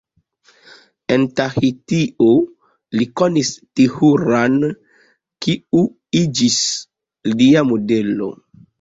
[1.15, 2.31] En Tahitio,
[2.99, 3.53] li konis
[3.83, 4.59] Tehura-n,
[5.47, 5.87] kiu
[6.25, 6.61] iĝis
[7.39, 8.37] lia modelo.